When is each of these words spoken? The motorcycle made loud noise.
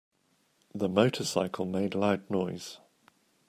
The 0.73 0.89
motorcycle 0.89 1.67
made 1.67 1.93
loud 1.93 2.27
noise. 2.27 2.79